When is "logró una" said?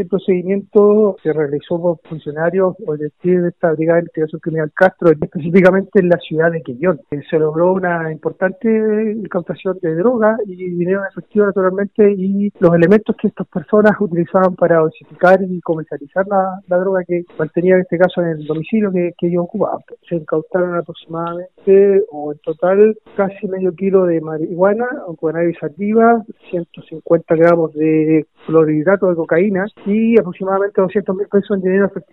7.38-8.10